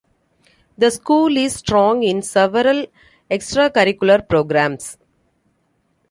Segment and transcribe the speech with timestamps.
[0.79, 2.87] The school is strong in several
[3.29, 4.97] extracurricular programs.